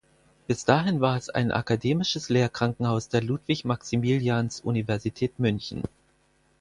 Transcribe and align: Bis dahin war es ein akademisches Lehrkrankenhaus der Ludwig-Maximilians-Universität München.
Bis 0.47 0.65
dahin 0.65 0.99
war 0.99 1.15
es 1.15 1.29
ein 1.29 1.51
akademisches 1.51 2.29
Lehrkrankenhaus 2.29 3.07
der 3.09 3.21
Ludwig-Maximilians-Universität 3.21 5.37
München. 5.37 5.83